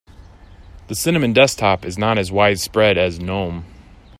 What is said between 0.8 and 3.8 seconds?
The cinnamon desktop is not as widespread as gnome.